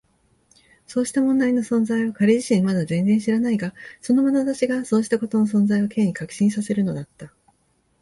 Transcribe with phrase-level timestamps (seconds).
[0.87, 7.31] そうした問題の存在を彼自身はまだ全然知らないが、そのまなざしがそうしたことの存在を Ｋ に確信させるのだった。